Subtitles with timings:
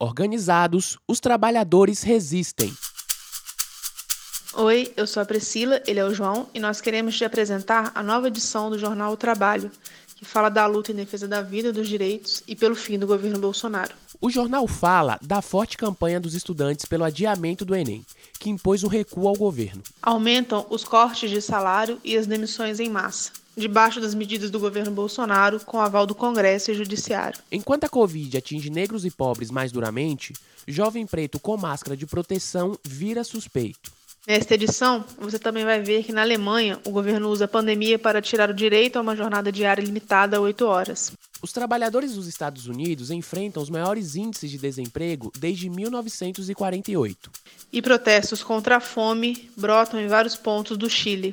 [0.00, 2.72] Organizados, os trabalhadores resistem.
[4.54, 8.00] Oi, eu sou a Priscila, ele é o João e nós queremos te apresentar a
[8.00, 9.72] nova edição do jornal O Trabalho,
[10.14, 13.40] que fala da luta em defesa da vida, dos direitos e pelo fim do governo
[13.40, 13.92] Bolsonaro.
[14.20, 18.06] O jornal fala da forte campanha dos estudantes pelo adiamento do Enem,
[18.38, 19.82] que impôs um recuo ao governo.
[20.00, 24.90] Aumentam os cortes de salário e as demissões em massa debaixo das medidas do governo
[24.90, 27.40] Bolsonaro, com aval do Congresso e Judiciário.
[27.50, 30.32] Enquanto a Covid atinge negros e pobres mais duramente,
[30.66, 33.98] jovem preto com máscara de proteção vira suspeito.
[34.26, 38.20] Nesta edição, você também vai ver que na Alemanha o governo usa a pandemia para
[38.20, 41.12] tirar o direito a uma jornada diária limitada a 8 horas.
[41.40, 47.30] Os trabalhadores dos Estados Unidos enfrentam os maiores índices de desemprego desde 1948.
[47.72, 51.32] E protestos contra a fome brotam em vários pontos do Chile.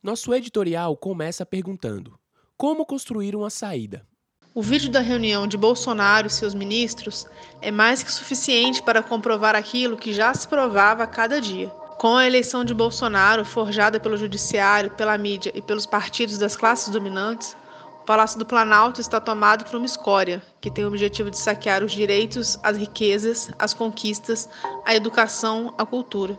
[0.02, 2.18] Nosso editorial começa perguntando:
[2.56, 4.06] Como construir uma saída?
[4.54, 7.26] O vídeo da reunião de Bolsonaro e seus ministros
[7.60, 11.68] é mais que suficiente para comprovar aquilo que já se provava a cada dia.
[11.98, 16.88] Com a eleição de Bolsonaro, forjada pelo judiciário, pela mídia e pelos partidos das classes
[16.88, 17.54] dominantes,
[18.04, 21.82] o Palácio do Planalto está tomado por uma escória, que tem o objetivo de saquear
[21.82, 24.46] os direitos, as riquezas, as conquistas,
[24.84, 26.38] a educação, a cultura.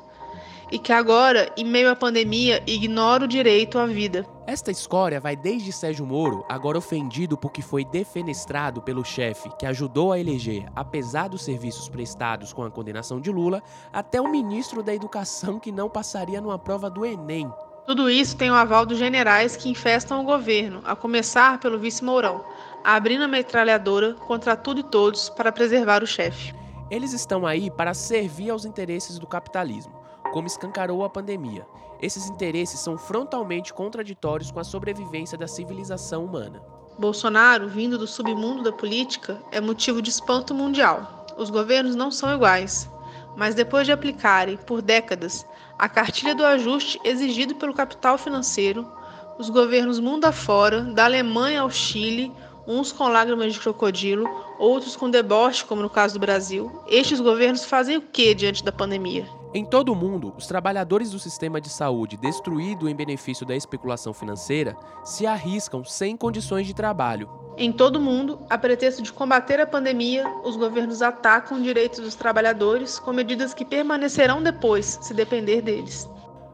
[0.72, 4.27] E que agora, em meio à pandemia, ignora o direito à vida.
[4.45, 10.11] Esta escória vai desde Sérgio Moro, agora ofendido porque foi defenestrado pelo chefe que ajudou
[10.11, 14.94] a eleger, apesar dos serviços prestados com a condenação de Lula, até o ministro da
[14.94, 17.52] Educação que não passaria numa prova do Enem.
[17.86, 22.03] Tudo isso tem o aval dos generais que infestam o governo, a começar pelo vice
[22.03, 22.44] Mourão,
[22.83, 26.52] abrindo a metralhadora contra tudo e todos para preservar o chefe.
[26.89, 29.94] Eles estão aí para servir aos interesses do capitalismo,
[30.33, 31.67] como escancarou a pandemia.
[32.02, 36.61] Esses interesses são frontalmente contraditórios com a sobrevivência da civilização humana.
[36.97, 41.25] Bolsonaro, vindo do submundo da política, é motivo de espanto mundial.
[41.38, 42.90] Os governos não são iguais,
[43.35, 45.46] mas depois de aplicarem, por décadas,
[45.78, 48.90] a cartilha do ajuste exigido pelo capital financeiro,
[49.38, 52.31] os governos mundo afora, da Alemanha ao Chile,
[52.68, 57.66] uns com lágrimas de crocodilo, outros com deboche, como no caso do Brasil, estes governos
[57.66, 59.28] fazem o que diante da pandemia?
[59.53, 64.13] Em todo o mundo, os trabalhadores do sistema de saúde destruído em benefício da especulação
[64.13, 67.44] financeira se arriscam sem condições de trabalho.
[67.57, 72.13] Em todo o mundo, a pretexto de combater a pandemia, os governos atacam direitos dos
[72.13, 76.09] trabalhadores com medidas que permanecerão depois, se depender deles.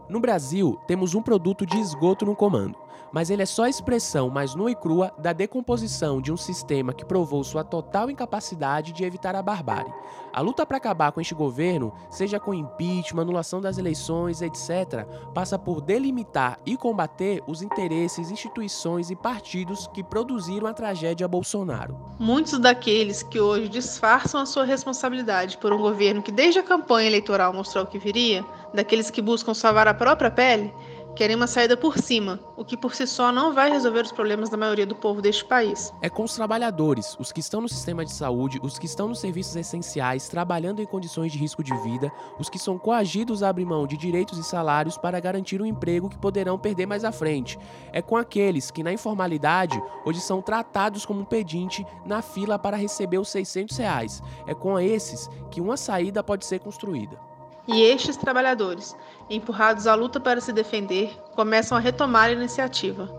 [0.07, 2.77] No Brasil, temos um produto de esgoto no comando
[3.11, 6.93] mas ele é só a expressão mais nua e crua da decomposição de um sistema
[6.93, 9.93] que provou sua total incapacidade de evitar a barbárie.
[10.33, 15.59] A luta para acabar com este governo, seja com impeachment, anulação das eleições, etc., passa
[15.59, 21.99] por delimitar e combater os interesses, instituições e partidos que produziram a tragédia Bolsonaro.
[22.17, 27.07] Muitos daqueles que hoje disfarçam a sua responsabilidade por um governo que desde a campanha
[27.07, 30.73] eleitoral mostrou que viria, daqueles que buscam salvar a própria pele,
[31.15, 34.49] Querem uma saída por cima, o que por si só não vai resolver os problemas
[34.49, 35.93] da maioria do povo deste país.
[36.01, 39.19] É com os trabalhadores, os que estão no sistema de saúde, os que estão nos
[39.19, 43.65] serviços essenciais, trabalhando em condições de risco de vida, os que são coagidos a abrir
[43.65, 47.59] mão de direitos e salários para garantir um emprego que poderão perder mais à frente.
[47.91, 52.77] É com aqueles que, na informalidade, hoje são tratados como um pedinte na fila para
[52.77, 54.23] receber os 600 reais.
[54.47, 57.30] É com esses que uma saída pode ser construída.
[57.67, 58.95] E estes trabalhadores,
[59.29, 63.09] empurrados à luta para se defender, começam a retomar a iniciativa.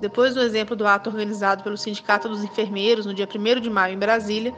[0.00, 3.94] Depois do exemplo do ato organizado pelo Sindicato dos Enfermeiros no dia 1 de maio
[3.94, 4.54] em Brasília,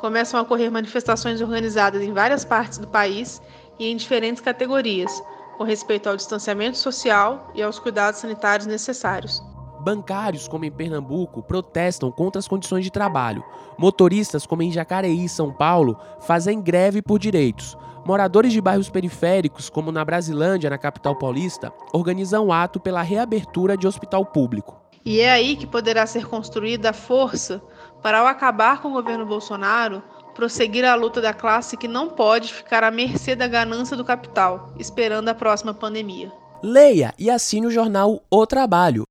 [0.00, 3.42] começam a ocorrer manifestações organizadas em várias partes do país
[3.78, 5.22] e em diferentes categorias,
[5.58, 9.42] com respeito ao distanciamento social e aos cuidados sanitários necessários.
[9.80, 13.44] Bancários, como em Pernambuco, protestam contra as condições de trabalho.
[13.78, 17.76] Motoristas, como em Jacareí, São Paulo, fazem greve por direitos.
[18.06, 23.84] Moradores de bairros periféricos, como na Brasilândia, na capital paulista, organizam ato pela reabertura de
[23.84, 24.80] hospital público.
[25.04, 27.60] E é aí que poderá ser construída a força
[28.00, 30.04] para, ao acabar com o governo Bolsonaro,
[30.36, 34.72] prosseguir a luta da classe que não pode ficar à mercê da ganância do capital,
[34.78, 36.30] esperando a próxima pandemia.
[36.62, 39.02] Leia e assine o jornal O Trabalho